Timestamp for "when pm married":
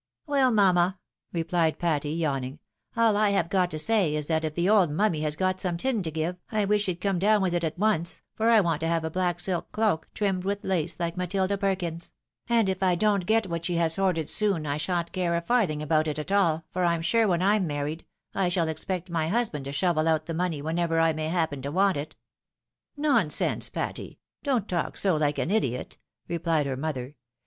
17.27-18.03